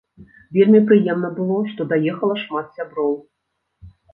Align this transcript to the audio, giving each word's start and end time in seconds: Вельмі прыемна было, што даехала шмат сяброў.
Вельмі 0.57 0.79
прыемна 0.91 1.29
было, 1.37 1.59
што 1.73 1.81
даехала 1.93 2.41
шмат 2.47 2.75
сяброў. 2.79 3.17